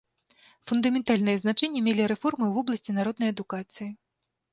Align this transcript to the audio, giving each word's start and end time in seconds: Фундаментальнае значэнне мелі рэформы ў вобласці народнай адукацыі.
Фундаментальнае 0.69 1.35
значэнне 1.43 1.83
мелі 1.87 2.07
рэформы 2.11 2.43
ў 2.47 2.51
вобласці 2.55 2.97
народнай 2.97 3.29
адукацыі. 3.35 3.89